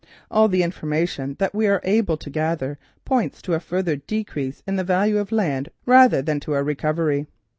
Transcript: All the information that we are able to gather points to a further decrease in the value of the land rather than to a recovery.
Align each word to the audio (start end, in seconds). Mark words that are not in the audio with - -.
All 0.31 0.47
the 0.47 0.63
information 0.63 1.35
that 1.37 1.53
we 1.53 1.67
are 1.67 1.79
able 1.83 2.17
to 2.17 2.29
gather 2.31 2.79
points 3.05 3.39
to 3.43 3.53
a 3.53 3.59
further 3.59 3.97
decrease 3.97 4.63
in 4.65 4.75
the 4.75 4.83
value 4.83 5.19
of 5.19 5.29
the 5.29 5.35
land 5.35 5.69
rather 5.85 6.23
than 6.23 6.39
to 6.39 6.55
a 6.55 6.63
recovery. 6.63 7.27